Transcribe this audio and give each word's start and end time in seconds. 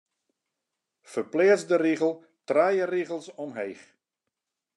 Ferpleats 1.15 1.65
de 1.73 1.79
rigel 1.83 2.17
trije 2.53 2.89
rigels 2.95 3.33
omheech. 3.47 3.87